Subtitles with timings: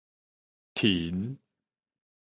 [0.73, 1.37] 斟